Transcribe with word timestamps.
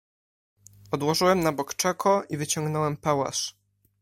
"Odłożyłem 0.91 1.39
na 1.39 1.51
bok 1.51 1.75
czako 1.75 2.23
i 2.29 2.37
wyciągnąłem 2.37 2.97
pałasz." 2.97 3.55